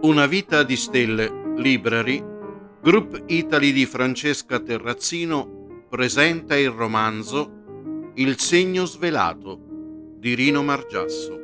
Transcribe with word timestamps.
Una 0.00 0.26
vita 0.26 0.62
di 0.62 0.76
stelle, 0.76 1.54
Library, 1.56 2.24
Group 2.80 3.24
Italy 3.26 3.72
di 3.72 3.84
Francesca 3.84 4.60
Terrazzino 4.60 5.86
presenta 5.88 6.56
il 6.56 6.70
romanzo 6.70 8.12
Il 8.14 8.38
segno 8.38 8.84
svelato 8.84 9.58
di 10.16 10.34
Rino 10.34 10.62
Margiasso. 10.62 11.36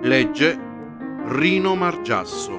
Legge 0.00 0.58
Rino 1.26 1.74
Margiasso. 1.74 2.52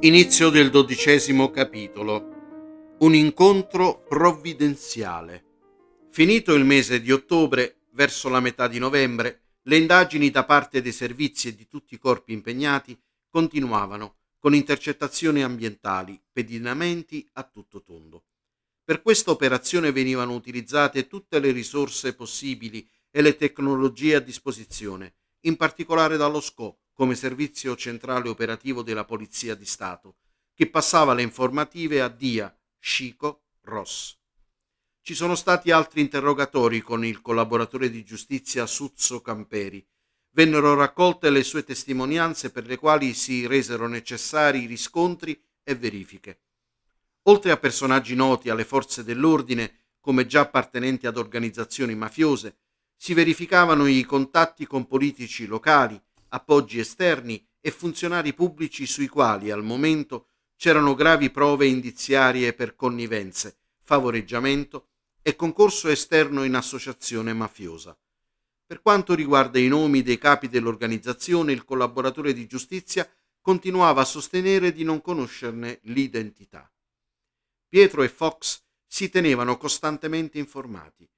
Inizio 0.00 0.50
del 0.50 0.68
dodicesimo 0.68 1.48
capitolo. 1.48 2.96
Un 2.98 3.14
incontro 3.14 4.04
provvidenziale. 4.06 5.44
Finito 6.10 6.52
il 6.52 6.66
mese 6.66 7.00
di 7.00 7.10
ottobre, 7.10 7.76
verso 7.92 8.28
la 8.28 8.40
metà 8.40 8.68
di 8.68 8.78
novembre, 8.78 9.44
le 9.64 9.76
indagini 9.76 10.30
da 10.30 10.44
parte 10.44 10.80
dei 10.80 10.92
servizi 10.92 11.48
e 11.48 11.54
di 11.54 11.66
tutti 11.66 11.94
i 11.94 11.98
corpi 11.98 12.32
impegnati 12.32 12.98
continuavano 13.28 14.16
con 14.38 14.54
intercettazioni 14.54 15.42
ambientali, 15.42 16.20
pedinamenti 16.32 17.28
a 17.34 17.42
tutto 17.42 17.82
tondo. 17.82 18.24
Per 18.82 19.02
questa 19.02 19.30
operazione 19.30 19.92
venivano 19.92 20.34
utilizzate 20.34 21.06
tutte 21.06 21.38
le 21.38 21.52
risorse 21.52 22.14
possibili 22.14 22.88
e 23.10 23.20
le 23.20 23.36
tecnologie 23.36 24.16
a 24.16 24.20
disposizione, 24.20 25.14
in 25.40 25.56
particolare 25.56 26.16
dallo 26.16 26.40
SCO 26.40 26.78
come 26.92 27.14
servizio 27.14 27.76
centrale 27.76 28.28
operativo 28.28 28.82
della 28.82 29.04
Polizia 29.04 29.54
di 29.54 29.66
Stato, 29.66 30.16
che 30.54 30.68
passava 30.68 31.14
le 31.14 31.22
informative 31.22 32.00
a 32.00 32.08
Dia, 32.08 32.54
Scico, 32.78 33.44
Ross. 33.62 34.19
Ci 35.10 35.16
sono 35.16 35.34
stati 35.34 35.72
altri 35.72 36.02
interrogatori 36.02 36.82
con 36.82 37.04
il 37.04 37.20
collaboratore 37.20 37.90
di 37.90 38.04
giustizia 38.04 38.64
Suzzo 38.64 39.20
Camperi. 39.20 39.84
Vennero 40.30 40.76
raccolte 40.76 41.30
le 41.30 41.42
sue 41.42 41.64
testimonianze 41.64 42.52
per 42.52 42.64
le 42.64 42.76
quali 42.76 43.12
si 43.12 43.44
resero 43.48 43.88
necessari 43.88 44.66
riscontri 44.66 45.36
e 45.64 45.74
verifiche. 45.74 46.42
Oltre 47.22 47.50
a 47.50 47.56
personaggi 47.56 48.14
noti 48.14 48.50
alle 48.50 48.64
forze 48.64 49.02
dell'ordine, 49.02 49.96
come 49.98 50.26
già 50.26 50.42
appartenenti 50.42 51.08
ad 51.08 51.16
organizzazioni 51.16 51.96
mafiose, 51.96 52.58
si 52.94 53.12
verificavano 53.12 53.86
i 53.86 54.04
contatti 54.04 54.64
con 54.64 54.86
politici 54.86 55.46
locali, 55.46 56.00
appoggi 56.28 56.78
esterni 56.78 57.44
e 57.60 57.72
funzionari 57.72 58.32
pubblici 58.32 58.86
sui 58.86 59.08
quali 59.08 59.50
al 59.50 59.64
momento 59.64 60.28
c'erano 60.54 60.94
gravi 60.94 61.30
prove 61.30 61.66
indiziarie 61.66 62.52
per 62.52 62.76
connivenze, 62.76 63.56
favoreggiamento 63.82 64.89
e 65.22 65.36
concorso 65.36 65.88
esterno 65.88 66.44
in 66.44 66.54
associazione 66.54 67.32
mafiosa. 67.32 67.96
Per 68.66 68.80
quanto 68.82 69.14
riguarda 69.14 69.58
i 69.58 69.68
nomi 69.68 70.02
dei 70.02 70.18
capi 70.18 70.48
dell'organizzazione, 70.48 71.52
il 71.52 71.64
collaboratore 71.64 72.32
di 72.32 72.46
giustizia 72.46 73.08
continuava 73.40 74.02
a 74.02 74.04
sostenere 74.04 74.72
di 74.72 74.84
non 74.84 75.00
conoscerne 75.00 75.80
l'identità. 75.84 76.70
Pietro 77.68 78.02
e 78.02 78.08
Fox 78.08 78.62
si 78.86 79.08
tenevano 79.08 79.56
costantemente 79.56 80.38
informati. 80.38 81.08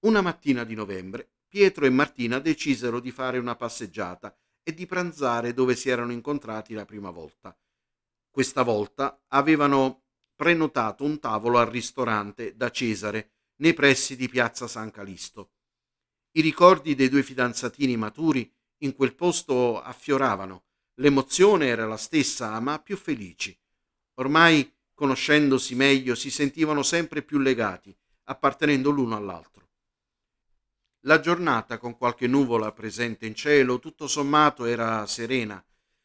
Una 0.00 0.20
mattina 0.20 0.64
di 0.64 0.74
novembre, 0.74 1.30
Pietro 1.48 1.86
e 1.86 1.90
Martina 1.90 2.38
decisero 2.38 3.00
di 3.00 3.10
fare 3.10 3.38
una 3.38 3.56
passeggiata 3.56 4.36
e 4.62 4.74
di 4.74 4.86
pranzare 4.86 5.52
dove 5.52 5.76
si 5.76 5.88
erano 5.88 6.12
incontrati 6.12 6.74
la 6.74 6.84
prima 6.84 7.10
volta. 7.10 7.56
Questa 8.30 8.62
volta 8.62 9.22
avevano 9.28 10.02
prenotato 10.34 11.04
un 11.04 11.20
tavolo 11.20 11.58
al 11.58 11.66
ristorante 11.66 12.56
da 12.56 12.70
Cesare 12.70 13.33
nei 13.56 13.74
pressi 13.74 14.16
di 14.16 14.28
piazza 14.28 14.66
San 14.66 14.90
Calisto. 14.90 15.50
I 16.32 16.40
ricordi 16.40 16.94
dei 16.94 17.08
due 17.08 17.22
fidanzatini 17.22 17.96
maturi 17.96 18.52
in 18.78 18.94
quel 18.94 19.14
posto 19.14 19.80
affioravano. 19.80 20.64
L'emozione 20.94 21.66
era 21.66 21.86
la 21.86 21.96
stessa, 21.96 22.58
ma 22.58 22.80
più 22.80 22.96
felici. 22.96 23.56
Ormai, 24.14 24.72
conoscendosi 24.94 25.74
meglio, 25.74 26.14
si 26.14 26.30
sentivano 26.30 26.82
sempre 26.82 27.22
più 27.22 27.38
legati, 27.38 27.96
appartenendo 28.24 28.90
l'uno 28.90 29.16
all'altro. 29.16 29.68
La 31.00 31.20
giornata, 31.20 31.78
con 31.78 31.96
qualche 31.96 32.26
nuvola 32.26 32.72
presente 32.72 33.26
in 33.26 33.34
cielo, 33.34 33.78
tutto 33.78 34.08
sommato 34.08 34.64
era 34.64 35.06
serena. 35.06 35.64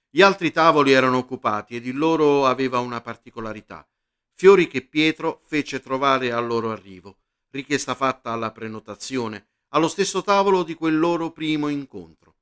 Gli 0.09 0.21
altri 0.21 0.51
tavoli 0.51 0.91
erano 0.91 1.17
occupati 1.17 1.75
ed 1.75 1.85
il 1.85 1.97
loro 1.97 2.45
aveva 2.45 2.79
una 2.79 3.01
particolarità. 3.01 3.87
Fiori 4.33 4.67
che 4.67 4.81
Pietro 4.81 5.41
fece 5.45 5.79
trovare 5.79 6.31
al 6.31 6.45
loro 6.45 6.71
arrivo 6.71 7.17
richiesta 7.51 7.95
fatta 7.95 8.31
alla 8.31 8.51
prenotazione, 8.51 9.47
allo 9.69 9.87
stesso 9.87 10.21
tavolo 10.21 10.63
di 10.63 10.73
quel 10.73 10.97
loro 10.97 11.31
primo 11.31 11.67
incontro. 11.67 12.37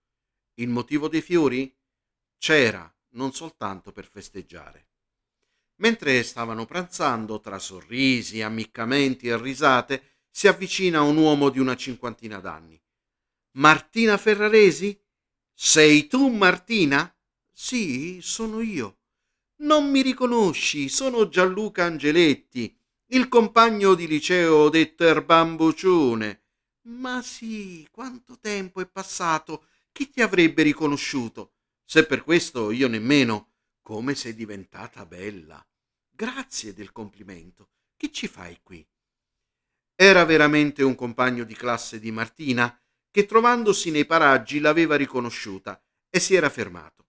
Il 0.55 0.69
motivo 0.69 1.07
dei 1.07 1.21
fiori? 1.21 1.75
C'era, 2.37 2.91
non 3.11 3.33
soltanto 3.33 3.91
per 3.91 4.09
festeggiare. 4.09 4.89
Mentre 5.79 6.23
stavano 6.23 6.65
pranzando, 6.65 7.39
tra 7.39 7.59
sorrisi, 7.59 8.41
ammiccamenti 8.41 9.27
e 9.27 9.37
risate, 9.37 10.21
si 10.29 10.47
avvicina 10.47 11.01
un 11.01 11.17
uomo 11.17 11.49
di 11.49 11.59
una 11.59 11.75
cinquantina 11.75 12.39
d'anni. 12.39 12.79
Martina 13.57 14.17
Ferraresi? 14.17 14.99
Sei 15.53 16.07
tu 16.07 16.27
Martina? 16.29 17.11
Sì, 17.51 18.19
sono 18.21 18.61
io. 18.61 18.99
Non 19.61 19.89
mi 19.89 20.01
riconosci, 20.03 20.89
sono 20.89 21.27
Gianluca 21.29 21.85
Angeletti, 21.85 22.76
il 23.11 23.29
compagno 23.29 23.93
di 23.93 24.05
liceo 24.05 24.67
detter 24.69 25.23
bambucione. 25.23 26.41
Ma 26.87 27.21
sì, 27.21 27.87
quanto 27.89 28.37
tempo 28.39 28.81
è 28.81 28.87
passato, 28.87 29.67
chi 29.91 30.09
ti 30.09 30.21
avrebbe 30.21 30.63
riconosciuto? 30.63 31.53
Se 31.85 32.05
per 32.05 32.23
questo 32.23 32.71
io 32.71 32.87
nemmeno. 32.87 33.51
Come 33.81 34.15
sei 34.15 34.35
diventata 34.35 35.05
bella. 35.05 35.65
Grazie 36.09 36.73
del 36.73 36.91
complimento. 36.91 37.69
Che 37.95 38.11
ci 38.11 38.27
fai 38.27 38.59
qui? 38.61 38.85
Era 39.95 40.25
veramente 40.25 40.83
un 40.83 40.93
compagno 40.93 41.45
di 41.45 41.55
classe 41.55 41.99
di 41.99 42.11
Martina, 42.11 42.77
che 43.09 43.25
trovandosi 43.25 43.89
nei 43.89 44.05
paraggi 44.05 44.59
l'aveva 44.59 44.97
riconosciuta 44.97 45.81
e 46.09 46.19
si 46.19 46.35
era 46.35 46.49
fermato. 46.49 47.07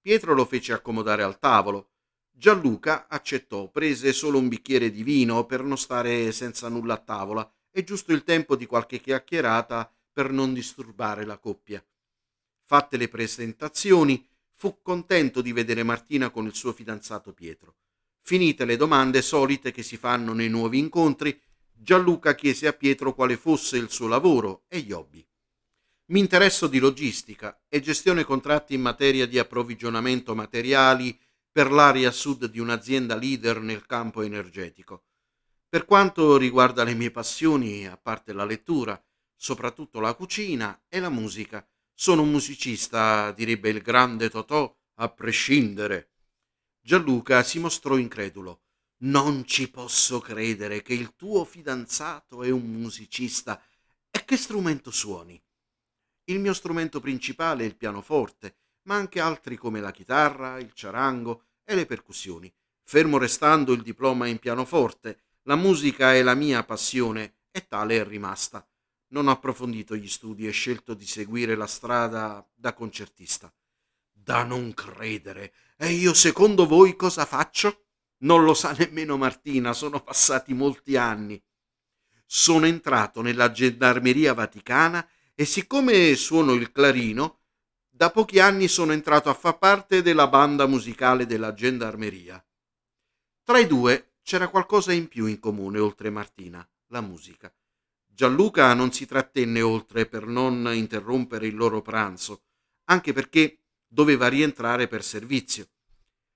Pietro 0.00 0.32
lo 0.32 0.44
fece 0.44 0.72
accomodare 0.72 1.24
al 1.24 1.40
tavolo, 1.40 1.90
Gianluca 2.30 3.06
accettò, 3.08 3.68
prese 3.68 4.12
solo 4.12 4.38
un 4.38 4.48
bicchiere 4.48 4.90
di 4.90 5.02
vino 5.02 5.44
per 5.44 5.62
non 5.62 5.76
stare 5.76 6.32
senza 6.32 6.68
nulla 6.68 6.94
a 6.94 6.98
tavola 6.98 7.52
e 7.70 7.84
giusto 7.84 8.12
il 8.12 8.24
tempo 8.24 8.56
di 8.56 8.66
qualche 8.66 9.00
chiacchierata 9.00 9.92
per 10.12 10.30
non 10.30 10.52
disturbare 10.52 11.24
la 11.24 11.38
coppia. 11.38 11.84
Fatte 12.64 12.96
le 12.96 13.08
presentazioni, 13.08 14.26
fu 14.54 14.80
contento 14.82 15.40
di 15.40 15.52
vedere 15.52 15.82
Martina 15.82 16.30
con 16.30 16.46
il 16.46 16.54
suo 16.54 16.72
fidanzato 16.72 17.32
Pietro. 17.32 17.76
Finite 18.20 18.64
le 18.64 18.76
domande 18.76 19.22
solite 19.22 19.72
che 19.72 19.82
si 19.82 19.96
fanno 19.96 20.32
nei 20.32 20.48
nuovi 20.48 20.78
incontri, 20.78 21.40
Gianluca 21.72 22.34
chiese 22.34 22.66
a 22.66 22.72
Pietro 22.72 23.14
quale 23.14 23.36
fosse 23.36 23.78
il 23.78 23.90
suo 23.90 24.06
lavoro 24.06 24.64
e 24.68 24.80
gli 24.80 24.92
hobby. 24.92 25.26
Mi 26.06 26.18
interesso 26.18 26.66
di 26.66 26.78
logistica 26.78 27.62
e 27.68 27.80
gestione 27.80 28.24
contratti 28.24 28.74
in 28.74 28.82
materia 28.82 29.26
di 29.26 29.38
approvvigionamento 29.38 30.34
materiali 30.34 31.18
per 31.52 31.72
l'area 31.72 32.10
sud 32.12 32.46
di 32.46 32.60
un'azienda 32.60 33.16
leader 33.16 33.60
nel 33.60 33.84
campo 33.86 34.22
energetico. 34.22 35.04
Per 35.68 35.84
quanto 35.84 36.36
riguarda 36.36 36.84
le 36.84 36.94
mie 36.94 37.10
passioni, 37.10 37.86
a 37.86 37.96
parte 37.96 38.32
la 38.32 38.44
lettura, 38.44 39.02
soprattutto 39.34 40.00
la 40.00 40.14
cucina 40.14 40.82
e 40.88 41.00
la 41.00 41.08
musica, 41.08 41.66
sono 41.92 42.22
un 42.22 42.30
musicista, 42.30 43.32
direbbe 43.32 43.68
il 43.68 43.82
grande 43.82 44.30
Totò, 44.30 44.74
a 44.94 45.08
prescindere. 45.08 46.10
Gianluca 46.80 47.42
si 47.42 47.58
mostrò 47.58 47.96
incredulo. 47.96 48.62
Non 49.02 49.46
ci 49.46 49.70
posso 49.70 50.20
credere 50.20 50.82
che 50.82 50.94
il 50.94 51.14
tuo 51.16 51.44
fidanzato 51.44 52.42
è 52.42 52.50
un 52.50 52.70
musicista. 52.70 53.62
E 54.10 54.24
che 54.24 54.36
strumento 54.36 54.90
suoni? 54.90 55.40
Il 56.24 56.38
mio 56.38 56.52
strumento 56.52 57.00
principale 57.00 57.64
è 57.64 57.66
il 57.66 57.76
pianoforte 57.76 58.59
ma 58.90 58.96
anche 58.96 59.20
altri 59.20 59.56
come 59.56 59.80
la 59.80 59.92
chitarra, 59.92 60.58
il 60.58 60.72
ciarango 60.72 61.44
e 61.64 61.76
le 61.76 61.86
percussioni. 61.86 62.52
Fermo 62.82 63.18
restando 63.18 63.72
il 63.72 63.82
diploma 63.82 64.26
in 64.26 64.38
pianoforte, 64.38 65.20
la 65.42 65.54
musica 65.54 66.12
è 66.12 66.22
la 66.22 66.34
mia 66.34 66.64
passione 66.64 67.36
e 67.52 67.68
tale 67.68 68.00
è 68.00 68.04
rimasta. 68.04 68.66
Non 69.12 69.28
ho 69.28 69.30
approfondito 69.30 69.94
gli 69.94 70.08
studi 70.08 70.48
e 70.48 70.50
scelto 70.50 70.94
di 70.94 71.06
seguire 71.06 71.54
la 71.54 71.68
strada 71.68 72.44
da 72.52 72.74
concertista. 72.74 73.52
Da 74.10 74.42
non 74.42 74.74
credere. 74.74 75.52
E 75.76 75.92
io 75.92 76.12
secondo 76.12 76.66
voi 76.66 76.96
cosa 76.96 77.24
faccio? 77.24 77.84
Non 78.22 78.42
lo 78.42 78.54
sa 78.54 78.72
nemmeno 78.72 79.16
Martina, 79.16 79.72
sono 79.72 80.02
passati 80.02 80.52
molti 80.52 80.96
anni. 80.96 81.40
Sono 82.26 82.66
entrato 82.66 83.22
nella 83.22 83.52
gendarmeria 83.52 84.34
vaticana 84.34 85.08
e 85.32 85.44
siccome 85.44 86.16
suono 86.16 86.54
il 86.54 86.72
clarino, 86.72 87.39
da 88.00 88.10
pochi 88.10 88.38
anni 88.38 88.66
sono 88.66 88.92
entrato 88.92 89.28
a 89.28 89.34
far 89.34 89.58
parte 89.58 90.00
della 90.00 90.26
banda 90.26 90.64
musicale 90.64 91.26
della 91.26 91.52
gendarmeria. 91.52 92.42
Tra 93.42 93.58
i 93.58 93.66
due 93.66 94.14
c'era 94.22 94.48
qualcosa 94.48 94.90
in 94.94 95.06
più 95.06 95.26
in 95.26 95.38
comune 95.38 95.80
oltre 95.80 96.08
Martina, 96.08 96.66
la 96.86 97.02
musica. 97.02 97.54
Gianluca 98.06 98.72
non 98.72 98.90
si 98.90 99.04
trattenne 99.04 99.60
oltre 99.60 100.06
per 100.06 100.24
non 100.24 100.70
interrompere 100.72 101.46
il 101.46 101.54
loro 101.54 101.82
pranzo, 101.82 102.44
anche 102.84 103.12
perché 103.12 103.58
doveva 103.86 104.28
rientrare 104.28 104.88
per 104.88 105.04
servizio. 105.04 105.68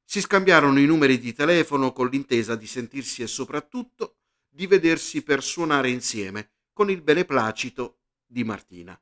Si 0.04 0.20
scambiarono 0.20 0.78
i 0.78 0.84
numeri 0.84 1.18
di 1.18 1.32
telefono 1.32 1.94
con 1.94 2.10
l'intesa 2.10 2.56
di 2.56 2.66
sentirsi 2.66 3.22
e 3.22 3.26
soprattutto 3.26 4.16
di 4.50 4.66
vedersi 4.66 5.22
per 5.22 5.42
suonare 5.42 5.88
insieme 5.88 6.50
con 6.74 6.90
il 6.90 7.00
beneplacito 7.00 8.00
di 8.26 8.44
Martina. 8.44 9.00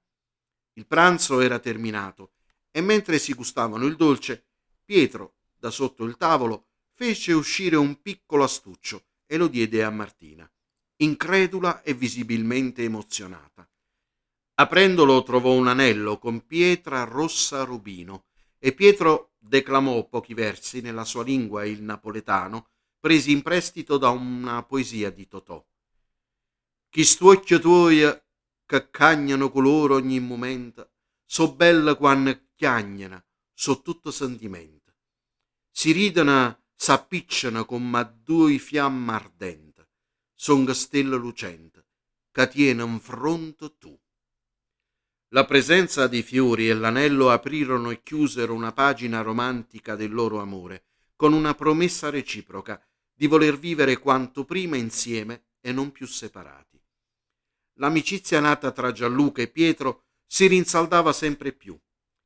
Il 0.75 0.87
pranzo 0.87 1.41
era 1.41 1.59
terminato 1.59 2.35
e 2.73 2.81
mentre 2.81 3.21
si 3.21 3.35
gustavano 3.35 3.87
il 3.87 3.95
dolce, 3.95 4.47
Pietro, 4.85 5.35
da 5.57 5.71
sotto 5.71 6.05
il 6.05 6.17
tavolo, 6.17 6.67
fece 6.95 7.33
uscire 7.33 7.77
un 7.77 8.01
piccolo 8.03 8.43
astuccio 8.43 9.05
e 9.27 9.37
lo 9.37 9.47
diede 9.47 9.85
a 9.85 9.91
Martina, 9.91 10.51
incredula 10.97 11.83
e 11.83 11.95
visibilmente 11.95 12.83
emozionata. 12.83 13.69
Aprendolo 14.55 15.23
trovò 15.23 15.53
un 15.53 15.69
anello 15.69 16.19
con 16.19 16.47
pietra 16.47 17.05
rossa 17.05 17.63
rubino 17.65 18.25
e 18.59 18.73
Pietro 18.73 19.35
declamò 19.39 20.07
pochi 20.09 20.35
versi 20.35 20.81
nella 20.81 21.05
sua 21.05 21.23
lingua 21.23 21.65
il 21.65 21.83
napoletano, 21.83 22.69
presi 23.01 23.33
in 23.33 23.43
prestito 23.43 23.99
da 23.99 24.11
una 24.11 24.63
poesia 24.63 25.11
di 25.11 25.27
Totò. 25.27 25.65
Chi 26.89 27.05
stuocchio 27.05 27.59
tuoi 27.59 28.01
che 28.65 28.91
cagnano 28.91 29.51
coloro 29.51 29.97
ogni 29.97 30.21
momento, 30.21 30.91
so 31.25 31.55
bella 31.55 31.95
quando 31.95 32.42
chiagnano, 32.63 33.25
so 33.53 33.83
tutto 33.83 34.13
sentimento. 34.13 34.95
Si 35.69 35.91
ridono, 35.91 36.63
s'appicciano 36.77 37.65
come 37.65 38.21
due 38.23 38.57
fiamme 38.59 39.15
ardenti, 39.15 39.83
son 40.33 40.73
stella 40.73 41.17
lucente, 41.17 41.87
che 42.31 42.47
tiene 42.47 42.85
in 42.85 43.01
fronte 43.01 43.79
tu. 43.79 44.01
La 45.31 45.45
presenza 45.45 46.07
dei 46.07 46.23
fiori 46.23 46.69
e 46.69 46.75
l'anello 46.75 47.31
aprirono 47.31 47.91
e 47.91 48.01
chiusero 48.01 48.55
una 48.55 48.71
pagina 48.71 49.23
romantica 49.23 49.97
del 49.97 50.13
loro 50.13 50.39
amore, 50.41 50.85
con 51.17 51.33
una 51.33 51.57
promessa 51.57 52.11
reciproca 52.11 52.81
di 53.13 53.27
voler 53.27 53.59
vivere 53.59 53.99
quanto 53.99 54.45
prima 54.45 54.77
insieme 54.77 55.47
e 55.61 55.73
non 55.73 55.91
più 55.91 56.07
separati. 56.07 56.81
L'amicizia 57.79 58.39
nata 58.39 58.71
tra 58.71 58.93
Gianluca 58.93 59.43
e 59.43 59.49
Pietro 59.49 60.05
si 60.25 60.47
rinsaldava 60.47 61.13
sempre 61.13 61.51
più. 61.51 61.77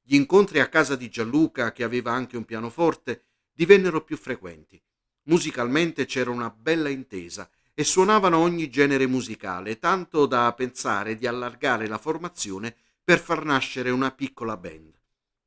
Gli 0.08 0.14
incontri 0.14 0.60
a 0.60 0.68
casa 0.68 0.94
di 0.94 1.10
Gianluca, 1.10 1.72
che 1.72 1.82
aveva 1.82 2.12
anche 2.12 2.36
un 2.36 2.44
pianoforte, 2.44 3.24
divennero 3.52 4.04
più 4.04 4.16
frequenti. 4.16 4.80
Musicalmente 5.24 6.04
c'era 6.04 6.30
una 6.30 6.48
bella 6.48 6.88
intesa 6.88 7.50
e 7.74 7.82
suonavano 7.82 8.38
ogni 8.38 8.70
genere 8.70 9.08
musicale, 9.08 9.80
tanto 9.80 10.26
da 10.26 10.54
pensare 10.54 11.16
di 11.16 11.26
allargare 11.26 11.88
la 11.88 11.98
formazione 11.98 12.76
per 13.02 13.18
far 13.18 13.44
nascere 13.44 13.90
una 13.90 14.12
piccola 14.12 14.56
band. 14.56 14.96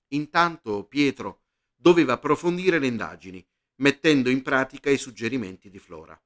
Intanto 0.09 0.83
Pietro 0.83 1.44
doveva 1.73 2.13
approfondire 2.13 2.79
le 2.79 2.88
indagini, 2.88 3.47
mettendo 3.75 4.29
in 4.29 4.41
pratica 4.41 4.89
i 4.89 4.97
suggerimenti 4.97 5.69
di 5.69 5.79
Flora. 5.79 6.21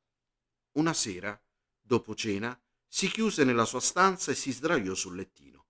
Una 0.72 0.94
sera, 0.94 1.40
dopo 1.80 2.16
cena, 2.16 2.60
si 2.88 3.08
chiuse 3.10 3.44
nella 3.44 3.66
sua 3.66 3.80
stanza 3.80 4.32
e 4.32 4.36
si 4.36 4.52
sdraiò 4.52 4.96
sul 4.96 5.18
lettino. 5.18 5.63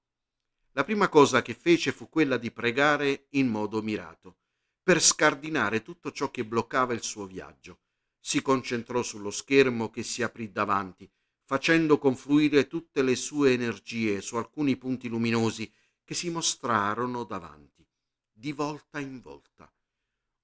La 0.75 0.83
prima 0.83 1.07
cosa 1.07 1.43
che 1.43 1.53
fece 1.53 1.91
fu 1.91 2.09
quella 2.09 2.37
di 2.37 2.51
pregare 2.51 3.27
in 3.31 3.47
modo 3.47 3.81
mirato, 3.83 4.37
per 4.81 4.99
scardinare 5.01 5.83
tutto 5.83 6.11
ciò 6.11 6.31
che 6.31 6.43
bloccava 6.43 6.93
il 6.93 7.03
suo 7.03 7.27
viaggio. 7.27 7.81
Si 8.19 8.41
concentrò 8.41 9.03
sullo 9.03 9.29
schermo 9.29 9.91
che 9.91 10.01
si 10.01 10.23
aprì 10.23 10.51
davanti, 10.51 11.07
facendo 11.43 11.99
confluire 11.99 12.65
tutte 12.65 13.03
le 13.03 13.15
sue 13.15 13.51
energie 13.53 14.19
su 14.21 14.35
alcuni 14.35 14.75
punti 14.75 15.09
luminosi 15.09 15.71
che 16.03 16.15
si 16.15 16.31
mostrarono 16.31 17.23
davanti, 17.23 17.87
di 18.31 18.51
volta 18.51 18.99
in 18.99 19.21
volta. 19.21 19.71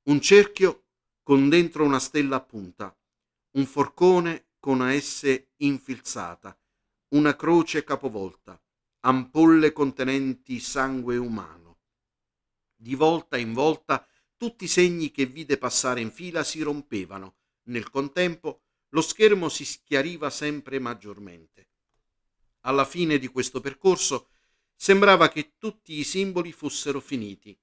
Un 0.04 0.22
cerchio 0.22 0.84
con 1.24 1.50
dentro 1.50 1.84
una 1.84 2.00
stella 2.00 2.36
a 2.36 2.42
punta, 2.42 2.96
un 3.52 3.66
forcone 3.66 4.50
con 4.60 4.82
a 4.82 4.94
esse 4.94 5.54
infilzata, 5.58 6.56
una 7.16 7.36
croce 7.36 7.84
capovolta, 7.84 8.62
ampolle 9.02 9.72
contenenti 9.72 10.60
sangue 10.60 11.18
umano. 11.18 11.80
Di 12.76 12.96
volta 12.96 13.38
in 13.38 13.54
volta 13.54 14.06
tutti 14.36 14.66
i 14.66 14.70
segni 14.70 15.12
che 15.12 15.26
vide 15.26 15.58
passare 15.58 16.02
in 16.02 16.12
fila 16.12 16.44
si 16.44 16.62
rompevano, 16.62 17.36
nel 17.64 17.90
contempo 17.90 18.64
lo 18.90 19.02
schermo 19.02 19.50
si 19.50 19.66
schiariva 19.66 20.30
sempre 20.30 20.80
maggiormente. 20.80 21.70
Alla 22.62 22.86
fine 22.86 23.18
di 23.18 23.28
questo 23.28 23.62
percorso 23.62 24.30
sembrava 24.76 25.30
che 25.30 25.56
tutti 25.58 25.94
i 25.94 26.04
simboli 26.04 26.52
fossero 26.52 27.00
finiti. 27.00 27.58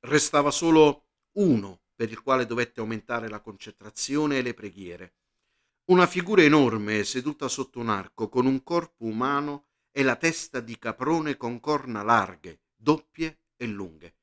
Restava 0.00 0.50
solo 0.50 1.06
uno 1.32 1.82
per 1.94 2.10
il 2.10 2.22
quale 2.22 2.46
dovette 2.46 2.80
aumentare 2.80 3.28
la 3.28 3.40
concentrazione 3.40 4.38
e 4.38 4.42
le 4.42 4.54
preghiere. 4.54 5.14
Una 5.86 6.06
figura 6.06 6.42
enorme 6.42 7.02
seduta 7.04 7.48
sotto 7.48 7.80
un 7.80 7.88
arco 7.88 8.28
con 8.28 8.46
un 8.46 8.62
corpo 8.62 9.04
umano 9.04 9.67
e 9.90 10.02
la 10.02 10.16
testa 10.16 10.60
di 10.60 10.78
caprone 10.78 11.36
con 11.36 11.60
corna 11.60 12.02
larghe, 12.02 12.60
doppie 12.76 13.40
e 13.56 13.66
lunghe. 13.66 14.16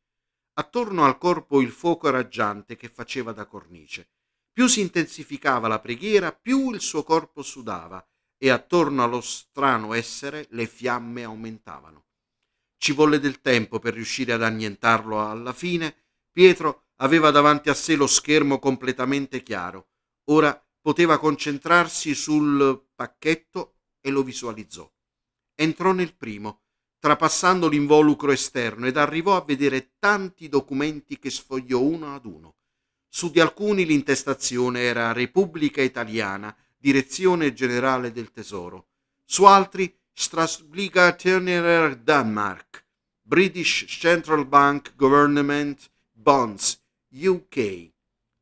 Attorno 0.54 1.06
al 1.06 1.18
corpo 1.18 1.62
il 1.62 1.72
fuoco 1.72 2.10
raggiante 2.10 2.76
che 2.76 2.88
faceva 2.88 3.34
da 3.34 3.46
cornice. 3.46 4.10
Più 4.52 4.68
si 4.68 4.80
intensificava 4.80 5.68
la 5.68 5.80
preghiera, 5.80 6.32
più 6.32 6.72
il 6.72 6.80
suo 6.80 7.04
corpo 7.04 7.42
sudava 7.42 8.06
e 8.38 8.50
attorno 8.50 9.04
allo 9.04 9.20
strano 9.20 9.94
essere 9.94 10.48
le 10.52 10.66
fiamme 10.66 11.24
aumentavano. 11.24 12.06
Ci 12.78 12.94
volle 12.94 13.20
del 13.20 13.42
tempo 13.42 13.80
per 13.80 13.94
riuscire 13.94 14.32
ad 14.32 14.44
annientarlo 14.44 15.28
alla 15.28 15.54
fine. 15.54 16.04
Pietro 16.32 16.84
aveva 16.98 17.32
davanti 17.32 17.70
a 17.70 17.74
sé 17.74 17.96
lo 17.96 18.08
schermo 18.08 18.60
completamente 18.60 19.44
chiaro. 19.44 19.90
Ora 20.30 20.58
poteva 20.80 21.18
concentrarsi 21.18 22.14
sul 22.14 22.88
pacchetto 22.94 23.80
e 24.00 24.10
lo 24.10 24.24
visualizzò. 24.24 24.90
Entrò 25.56 25.94
nel 25.94 26.16
primo, 26.16 26.62
trapassando 27.00 27.68
l'involucro 27.68 28.32
esterno 28.32 28.88
ed 28.88 28.98
arrivò 28.98 29.36
a 29.36 29.44
vedere 29.44 29.94
tanti 30.00 30.50
documenti 30.50 31.18
che 31.18 31.30
sfogliò 31.30 31.80
uno 31.80 32.14
ad 32.14 32.26
uno. 32.26 32.56
Su 33.08 33.32
di 33.32 33.40
alcuni 33.40 33.86
l'intestazione 33.86 34.82
era 34.82 35.14
Repubblica 35.14 35.82
Italiana, 35.82 36.56
Direzione 36.78 37.54
Generale 37.54 38.12
del 38.12 38.32
Tesoro. 38.32 38.88
Su 39.24 39.46
altri 39.46 39.98
Strasbliga 40.12 41.14
Turnerer 41.16 41.96
Denmark, 41.96 42.86
British 43.22 43.86
Central 43.88 44.46
Bank 44.46 44.96
Government 44.96 45.90
Bonds, 46.12 46.84
UK. 47.12 47.92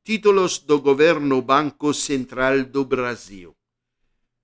Títulos 0.01 0.65
do 0.65 0.81
Governo 0.81 1.41
Banco 1.41 1.93
Central 1.93 2.69
do 2.69 2.85
Brasil. 2.85 3.55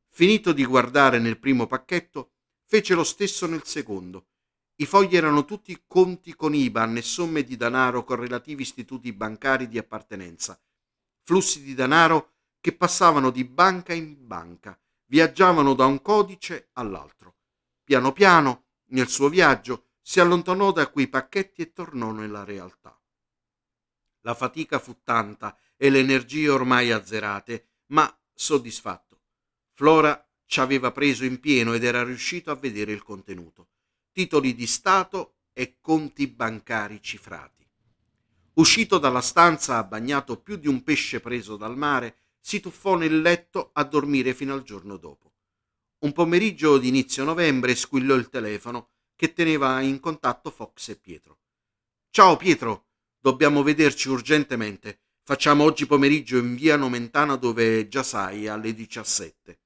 Finito 0.09 0.53
di 0.53 0.63
guardare 0.63 1.19
nel 1.19 1.39
primo 1.39 1.67
pacchetto, 1.67 2.31
fece 2.69 2.93
lo 2.93 3.03
stesso 3.03 3.47
nel 3.47 3.65
secondo. 3.65 4.27
I 4.75 4.85
fogli 4.85 5.17
erano 5.17 5.43
tutti 5.43 5.85
conti 5.88 6.35
con 6.35 6.53
IBAN 6.53 6.97
e 6.97 7.01
somme 7.01 7.43
di 7.43 7.57
denaro 7.57 8.03
con 8.03 8.17
relativi 8.17 8.61
istituti 8.61 9.11
bancari 9.11 9.67
di 9.67 9.79
appartenenza, 9.79 10.61
flussi 11.23 11.63
di 11.63 11.73
denaro 11.73 12.33
che 12.61 12.71
passavano 12.73 13.31
di 13.31 13.43
banca 13.43 13.93
in 13.93 14.27
banca, 14.27 14.79
viaggiavano 15.07 15.73
da 15.73 15.88
un 15.88 15.99
codice 16.03 16.69
all'altro. 16.73 17.38
Piano 17.83 18.13
piano, 18.13 18.65
nel 18.89 19.07
suo 19.07 19.29
viaggio, 19.29 19.88
si 19.99 20.19
allontanò 20.19 20.71
da 20.71 20.91
quei 20.91 21.07
pacchetti 21.07 21.63
e 21.63 21.73
tornò 21.73 22.11
nella 22.11 22.43
realtà. 22.43 22.95
La 24.21 24.35
fatica 24.35 24.77
fu 24.77 25.01
tanta 25.03 25.57
e 25.75 25.89
le 25.89 25.99
energie 25.99 26.49
ormai 26.49 26.91
azzerate, 26.91 27.69
ma 27.88 28.15
soddisfatto. 28.31 29.21
Flora 29.73 30.28
ci 30.50 30.60
aveva 30.60 30.91
preso 30.91 31.25
in 31.25 31.39
pieno 31.39 31.74
ed 31.74 31.84
era 31.84 32.03
riuscito 32.03 32.50
a 32.50 32.56
vedere 32.56 32.91
il 32.91 33.03
contenuto. 33.03 33.68
Titoli 34.12 34.56
di 34.56 34.65
Stato 34.65 35.36
e 35.53 35.77
conti 35.79 36.25
bancari 36.25 37.00
cifrati. 37.01 37.68
Uscito 38.53 38.98
dalla 38.98 39.22
stanza, 39.22 39.84
bagnato 39.84 40.41
più 40.41 40.56
di 40.56 40.68
un 40.68 40.82
pesce 40.84 41.20
preso 41.20 41.56
dal 41.56 41.77
mare, 41.77 42.18
si 42.39 42.60
tuffò 42.60 42.96
nel 42.96 43.22
letto 43.22 43.70
a 43.74 43.84
dormire 43.84 44.34
fino 44.34 44.53
al 44.53 44.63
giorno 44.63 44.98
dopo. 44.98 45.34
Un 46.00 46.12
pomeriggio 46.13 46.79
di 46.79 46.88
inizio 46.88 47.24
novembre 47.24 47.75
squillò 47.75 48.15
il 48.15 48.29
telefono 48.29 48.89
che 49.15 49.34
teneva 49.34 49.79
in 49.82 50.00
contatto 50.00 50.50
Fox 50.50 50.89
e 50.89 50.96
Pietro. 50.96 51.39
Ciao 52.10 52.38
Pietro, 52.38 52.88
Dobbiamo 53.22 53.63
vederci 53.63 54.08
urgentemente. 54.08 55.01
Facciamo 55.24 55.65
oggi 55.65 55.86
pomeriggio 55.86 56.38
in 56.38 56.56
via 56.56 56.77
Nomentana 56.77 57.36
dove 57.36 57.89
già 57.89 58.01
sai 58.01 58.48
alle 58.48 58.74
17. 58.74 59.58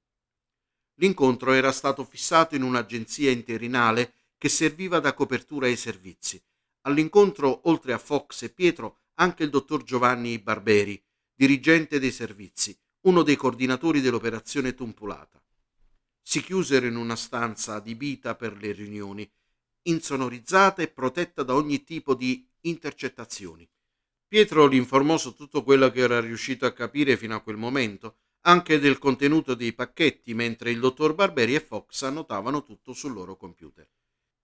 L'incontro 0.95 1.53
era 1.53 1.71
stato 1.71 2.03
fissato 2.03 2.55
in 2.55 2.63
un'agenzia 2.63 3.31
interinale 3.31 4.13
che 4.37 4.49
serviva 4.49 4.99
da 4.99 5.13
copertura 5.13 5.67
ai 5.67 5.75
servizi. 5.75 6.41
All'incontro, 6.81 7.61
oltre 7.69 7.93
a 7.93 7.97
Fox 7.97 8.43
e 8.43 8.49
Pietro, 8.49 8.99
anche 9.15 9.43
il 9.43 9.49
dottor 9.49 9.83
Giovanni 9.83 10.37
Barberi, 10.39 11.01
dirigente 11.33 11.99
dei 11.99 12.11
servizi, 12.11 12.77
uno 13.01 13.23
dei 13.23 13.35
coordinatori 13.35 14.01
dell'operazione 14.01 14.73
Tumpulata. 14.73 15.41
si 16.25 16.41
chiusero 16.41 16.85
in 16.85 16.95
una 16.95 17.17
stanza 17.17 17.75
adibita 17.75 18.35
per 18.35 18.55
le 18.55 18.71
riunioni, 18.71 19.29
insonorizzata 19.83 20.81
e 20.81 20.87
protetta 20.87 21.43
da 21.43 21.53
ogni 21.53 21.83
tipo 21.83 22.15
di 22.15 22.47
intercettazioni. 22.61 23.69
Pietro 24.25 24.65
li 24.65 24.77
informò 24.77 25.17
su 25.17 25.35
tutto 25.35 25.63
quello 25.63 25.91
che 25.91 25.99
era 25.99 26.21
riuscito 26.21 26.65
a 26.65 26.71
capire 26.71 27.17
fino 27.17 27.35
a 27.35 27.41
quel 27.41 27.57
momento, 27.57 28.19
anche 28.45 28.79
del 28.79 28.97
contenuto 28.97 29.53
dei 29.53 29.73
pacchetti, 29.73 30.33
mentre 30.33 30.71
il 30.71 30.79
dottor 30.79 31.13
Barberi 31.13 31.55
e 31.55 31.59
Fox 31.59 32.01
annotavano 32.03 32.63
tutto 32.63 32.93
sul 32.93 33.13
loro 33.13 33.35
computer. 33.35 33.87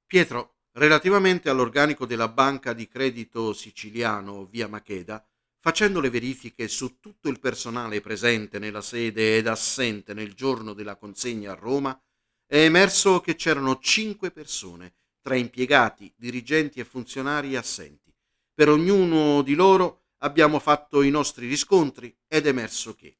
Pietro, 0.05 0.59
relativamente 0.73 1.49
all'organico 1.49 2.05
della 2.05 2.29
banca 2.29 2.73
di 2.73 2.87
credito 2.87 3.53
siciliano 3.53 4.45
via 4.45 4.67
Macheda, 4.67 5.25
facendo 5.59 5.99
le 5.99 6.09
verifiche 6.09 6.67
su 6.67 6.99
tutto 6.99 7.27
il 7.29 7.39
personale 7.39 7.99
presente 7.99 8.59
nella 8.59 8.81
sede 8.81 9.37
ed 9.37 9.47
assente 9.47 10.13
nel 10.13 10.33
giorno 10.33 10.73
della 10.73 10.95
consegna 10.95 11.51
a 11.51 11.55
Roma, 11.55 11.99
è 12.45 12.63
emerso 12.63 13.19
che 13.19 13.35
c'erano 13.35 13.79
cinque 13.79 14.31
persone, 14.31 14.95
tra 15.21 15.35
impiegati, 15.35 16.11
dirigenti 16.15 16.79
e 16.79 16.85
funzionari 16.85 17.55
assenti. 17.57 18.13
Per 18.53 18.69
ognuno 18.69 19.41
di 19.41 19.53
loro 19.53 20.05
abbiamo 20.19 20.59
fatto 20.59 21.01
i 21.01 21.09
nostri 21.09 21.47
riscontri 21.47 22.15
ed 22.27 22.45
è 22.45 22.49
emerso 22.49 22.95
che 22.95 23.18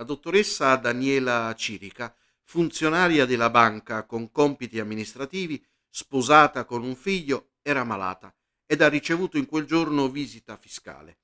la 0.00 0.06
dottoressa 0.06 0.76
Daniela 0.76 1.54
Cirica, 1.54 2.14
funzionaria 2.44 3.26
della 3.26 3.50
banca 3.50 4.04
con 4.04 4.32
compiti 4.32 4.80
amministrativi, 4.80 5.62
sposata 5.90 6.64
con 6.64 6.82
un 6.82 6.96
figlio, 6.96 7.50
era 7.60 7.84
malata 7.84 8.34
ed 8.64 8.80
ha 8.80 8.88
ricevuto 8.88 9.36
in 9.36 9.44
quel 9.44 9.66
giorno 9.66 10.08
visita 10.08 10.56
fiscale. 10.56 11.18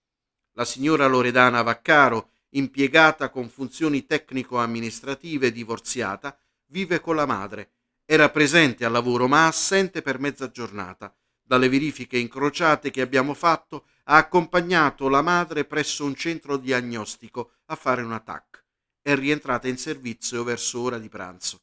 La 0.52 0.66
signora 0.66 1.06
Loredana 1.06 1.62
Vaccaro, 1.62 2.32
impiegata 2.50 3.30
con 3.30 3.48
funzioni 3.48 4.04
tecnico-amministrative 4.04 5.52
divorziata, 5.52 6.36
vive 6.66 7.00
con 7.00 7.16
la 7.16 7.24
madre. 7.24 7.70
Era 8.04 8.28
presente 8.28 8.84
al 8.84 8.92
lavoro 8.92 9.26
ma 9.26 9.46
assente 9.46 10.02
per 10.02 10.18
mezza 10.18 10.50
giornata 10.50 11.14
dalle 11.42 11.68
verifiche 11.68 12.18
incrociate 12.18 12.90
che 12.90 13.00
abbiamo 13.00 13.32
fatto, 13.32 13.86
ha 14.04 14.16
accompagnato 14.16 15.08
la 15.08 15.22
madre 15.22 15.64
presso 15.64 16.04
un 16.04 16.14
centro 16.14 16.56
diagnostico 16.56 17.52
a 17.66 17.76
fare 17.76 18.02
una 18.02 18.18
TAC. 18.18 18.55
È 19.06 19.14
rientrata 19.14 19.68
in 19.68 19.78
servizio 19.78 20.42
verso 20.42 20.80
ora 20.80 20.98
di 20.98 21.08
pranzo. 21.08 21.62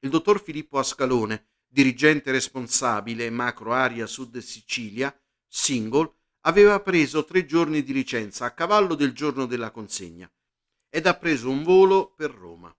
Il 0.00 0.10
dottor 0.10 0.42
Filippo 0.42 0.80
Ascalone, 0.80 1.50
dirigente 1.68 2.32
responsabile 2.32 3.30
macro 3.30 3.72
area 3.72 4.04
Sud 4.08 4.36
Sicilia, 4.38 5.16
single, 5.46 6.12
aveva 6.40 6.80
preso 6.80 7.24
tre 7.24 7.44
giorni 7.44 7.84
di 7.84 7.92
licenza 7.92 8.46
a 8.46 8.50
cavallo 8.50 8.96
del 8.96 9.12
giorno 9.12 9.46
della 9.46 9.70
consegna 9.70 10.28
ed 10.88 11.06
ha 11.06 11.14
preso 11.14 11.50
un 11.50 11.62
volo 11.62 12.14
per 12.16 12.32
Roma. 12.32 12.76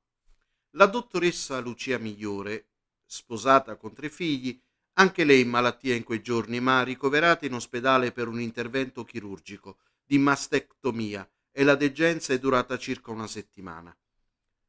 La 0.72 0.88
dottoressa 0.88 1.60
Lucia 1.60 1.98
Migliore, 1.98 2.72
sposata 3.06 3.78
con 3.78 3.94
tre 3.94 4.10
figli, 4.10 4.62
anche 4.96 5.24
lei 5.24 5.44
in 5.44 5.50
malattia 5.50 5.96
in 5.96 6.04
quei 6.04 6.22
giorni, 6.22 6.60
ma 6.60 6.84
ricoverata 6.84 7.46
in 7.46 7.54
ospedale 7.54 8.12
per 8.12 8.28
un 8.28 8.42
intervento 8.42 9.06
chirurgico 9.06 9.78
di 10.04 10.18
mastectomia 10.18 11.26
e 11.56 11.64
la 11.64 11.76
degenza 11.76 12.34
è 12.34 12.40
durata 12.40 12.78
circa 12.78 13.12
una 13.12 13.28
settimana. 13.28 13.96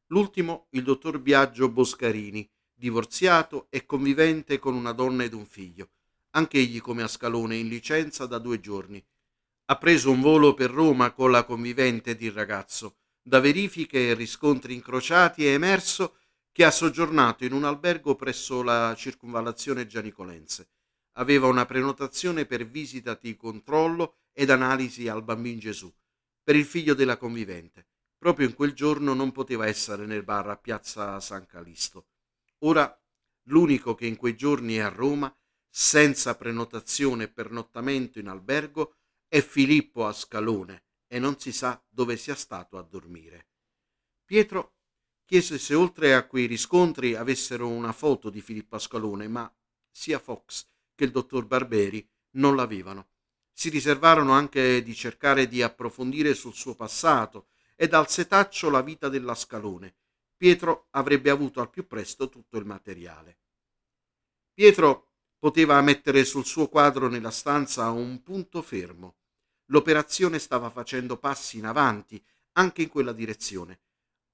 L'ultimo, 0.07 0.67
il 0.69 0.83
dottor 0.83 1.19
Biagio 1.19 1.67
Boscarini, 1.67 2.47
divorziato 2.71 3.67
e 3.71 3.85
convivente 3.85 4.59
con 4.59 4.75
una 4.75 4.91
donna 4.91 5.23
ed 5.23 5.33
un 5.33 5.47
figlio, 5.47 5.89
anch'egli 6.31 6.79
come 6.79 7.01
a 7.01 7.07
Scalone 7.07 7.55
in 7.55 7.67
licenza 7.67 8.27
da 8.27 8.37
due 8.37 8.59
giorni. 8.59 9.03
Ha 9.65 9.77
preso 9.77 10.11
un 10.11 10.21
volo 10.21 10.53
per 10.53 10.69
Roma 10.69 11.11
con 11.11 11.31
la 11.31 11.43
convivente 11.43 12.11
ed 12.11 12.21
il 12.21 12.31
ragazzo. 12.31 12.97
Da 13.19 13.39
verifiche 13.39 14.09
e 14.09 14.13
riscontri 14.13 14.75
incrociati 14.75 15.47
è 15.47 15.53
emerso 15.53 16.17
che 16.51 16.63
ha 16.63 16.71
soggiornato 16.71 17.43
in 17.43 17.53
un 17.53 17.63
albergo 17.63 18.15
presso 18.15 18.61
la 18.61 18.93
circunvallazione 18.95 19.87
gianicolense. 19.87 20.69
Aveva 21.13 21.47
una 21.47 21.65
prenotazione 21.65 22.45
per 22.45 22.67
visita 22.67 23.17
di 23.19 23.35
controllo 23.35 24.17
ed 24.31 24.51
analisi 24.51 25.07
al 25.07 25.23
bambino 25.23 25.59
Gesù, 25.59 25.91
per 26.45 26.55
il 26.55 26.65
figlio 26.65 26.93
della 26.93 27.17
convivente. 27.17 27.87
Proprio 28.19 28.47
in 28.47 28.53
quel 28.53 28.73
giorno 28.73 29.15
non 29.15 29.31
poteva 29.31 29.65
essere 29.65 30.05
nel 30.05 30.23
bar 30.23 30.47
a 30.47 30.57
piazza 30.57 31.19
San 31.19 31.47
Calisto. 31.47 32.09
Ora 32.59 32.87
l'unico 33.47 33.95
che 33.95 34.05
in 34.05 34.15
quei 34.15 34.35
giorni 34.35 34.75
è 34.75 34.81
a 34.81 34.89
Roma, 34.89 35.35
senza 35.67 36.35
prenotazione 36.35 37.23
e 37.23 37.29
pernottamento 37.29 38.19
in 38.19 38.27
albergo, 38.27 38.97
è 39.27 39.41
Filippo 39.41 40.05
Ascalone 40.05 40.83
e 41.07 41.17
non 41.17 41.39
si 41.39 41.51
sa 41.51 41.83
dove 41.89 42.15
sia 42.15 42.35
stato 42.35 42.77
a 42.77 42.83
dormire. 42.83 43.47
Pietro 44.23 44.75
chiese 45.25 45.57
se 45.57 45.73
oltre 45.73 46.13
a 46.13 46.27
quei 46.27 46.45
riscontri 46.45 47.15
avessero 47.15 47.67
una 47.67 47.91
foto 47.91 48.29
di 48.29 48.41
Filippo 48.41 48.75
Ascalone, 48.75 49.27
ma 49.27 49.51
sia 49.89 50.19
Fox 50.19 50.67
che 50.93 51.05
il 51.05 51.11
dottor 51.11 51.47
Barberi 51.47 52.07
non 52.35 52.55
l'avevano. 52.55 53.13
Si 53.57 53.69
riservarono 53.69 54.33
anche 54.33 54.83
di 54.83 54.93
cercare 54.93 55.47
di 55.47 55.61
approfondire 55.61 56.33
sul 56.33 56.53
suo 56.53 56.75
passato 56.75 57.47
e 57.75 57.87
dal 57.87 58.09
setaccio 58.09 58.69
la 58.69 58.81
vita 58.81 59.07
dell'Ascalone. 59.07 59.95
Pietro 60.35 60.87
avrebbe 60.91 61.29
avuto 61.29 61.61
al 61.61 61.69
più 61.69 61.87
presto 61.87 62.27
tutto 62.27 62.57
il 62.57 62.65
materiale. 62.65 63.37
Pietro 64.53 65.11
poteva 65.39 65.79
mettere 65.81 66.25
sul 66.25 66.45
suo 66.45 66.67
quadro 66.67 67.07
nella 67.07 67.31
stanza 67.31 67.89
un 67.91 68.21
punto 68.21 68.61
fermo. 68.61 69.15
L'operazione 69.67 70.39
stava 70.39 70.69
facendo 70.69 71.17
passi 71.17 71.57
in 71.57 71.65
avanti 71.65 72.21
anche 72.57 72.81
in 72.81 72.89
quella 72.89 73.13
direzione 73.13 73.79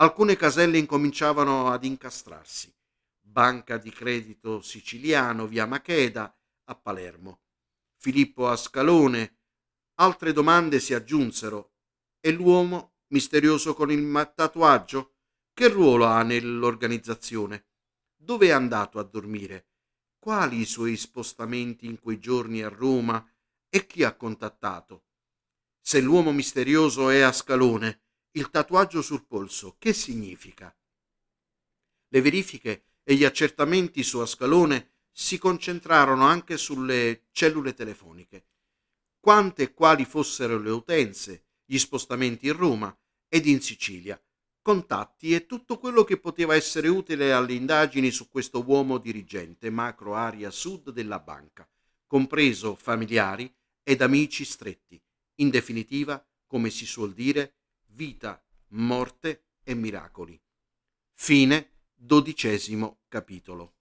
alcune 0.02 0.36
caselle 0.36 0.80
incominciavano 0.80 1.70
ad 1.70 1.84
incastrarsi. 1.86 2.74
Banca 3.20 3.78
di 3.78 3.92
credito 3.92 4.62
siciliano 4.62 5.46
via 5.46 5.68
Macheda 5.68 6.36
a 6.66 6.76
Palermo. 6.76 7.42
Filippo 8.04 8.48
Ascalone. 8.48 9.38
Altre 10.00 10.34
domande 10.34 10.80
si 10.80 10.96
aggiunsero. 10.96 11.74
E 12.20 12.32
l'uomo 12.32 12.96
misterioso 13.10 13.76
con 13.76 13.92
il 13.92 14.32
tatuaggio? 14.36 15.18
Che 15.54 15.68
ruolo 15.68 16.06
ha 16.06 16.24
nell'organizzazione? 16.24 17.68
Dove 18.18 18.48
è 18.48 18.50
andato 18.50 18.98
a 18.98 19.04
dormire? 19.04 19.68
Quali 20.18 20.62
i 20.62 20.66
suoi 20.66 20.98
spostamenti 20.98 21.86
in 21.86 22.00
quei 22.00 22.18
giorni 22.20 22.64
a 22.64 22.70
Roma? 22.70 23.24
E 23.70 23.86
chi 23.86 24.04
ha 24.04 24.16
contattato? 24.16 25.06
Se 25.80 26.02
l'uomo 26.02 26.32
misterioso 26.32 27.12
è 27.12 27.20
Ascalone, 27.20 28.06
il 28.32 28.50
tatuaggio 28.50 29.04
sul 29.04 29.28
polso, 29.28 29.76
che 29.78 29.94
significa? 29.94 30.76
Le 32.08 32.22
verifiche 32.22 32.84
e 33.04 33.14
gli 33.14 33.26
accertamenti 33.26 34.02
su 34.02 34.18
Ascalone 34.18 35.01
si 35.12 35.38
concentrarono 35.38 36.26
anche 36.26 36.58
sulle 36.58 37.28
cellule 37.32 37.74
telefoniche. 37.74 38.46
Quante 39.20 39.64
e 39.64 39.74
quali 39.74 40.06
fossero 40.06 40.58
le 40.58 40.72
utenze, 40.72 41.46
gli 41.66 41.78
spostamenti 41.78 42.48
in 42.48 42.58
Roma 42.58 42.98
ed 43.28 43.46
in 43.46 43.62
Sicilia, 43.62 44.22
contatti 44.62 45.34
e 45.34 45.46
tutto 45.46 45.78
quello 45.78 46.04
che 46.04 46.18
poteva 46.18 46.56
essere 46.56 46.88
utile 46.88 47.34
alle 47.34 47.54
indagini 47.54 48.12
su 48.12 48.30
questo 48.30 48.64
uomo 48.66 48.98
dirigente 48.98 49.70
macro 49.70 50.16
area 50.16 50.52
sud 50.52 50.92
della 50.92 51.20
banca, 51.20 51.68
compreso 52.06 52.76
familiari 52.76 53.54
ed 53.84 54.02
amici 54.02 54.46
stretti. 54.46 55.02
In 55.36 55.50
definitiva, 55.50 56.24
come 56.46 56.70
si 56.70 56.86
suol 56.86 57.14
dire, 57.14 57.56
vita, 57.88 58.44
morte 58.70 59.46
e 59.64 59.74
miracoli. 59.74 60.40
Fine 61.14 61.72
dodicesimo 61.94 63.04
capitolo. 63.08 63.76